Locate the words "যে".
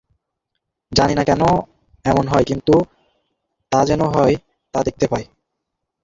3.85-3.95